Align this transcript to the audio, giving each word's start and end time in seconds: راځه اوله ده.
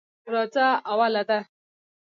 راځه 0.33 0.67
اوله 0.91 1.21
ده. 1.29 1.39